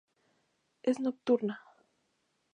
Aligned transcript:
Es 0.81 0.97
nocturna. 0.97 1.61